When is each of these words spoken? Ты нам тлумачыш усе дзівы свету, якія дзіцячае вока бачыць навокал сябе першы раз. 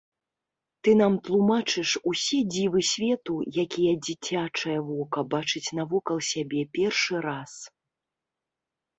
Ты 0.85 0.93
нам 0.99 1.13
тлумачыш 1.27 1.89
усе 2.11 2.39
дзівы 2.53 2.81
свету, 2.91 3.35
якія 3.63 3.93
дзіцячае 4.07 4.77
вока 4.87 5.23
бачыць 5.35 5.73
навокал 5.81 6.17
сябе 6.31 6.61
першы 6.79 7.15
раз. 7.27 7.53